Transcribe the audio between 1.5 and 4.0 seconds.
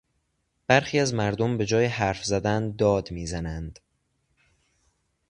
به جای حرف زدن داد میزنند.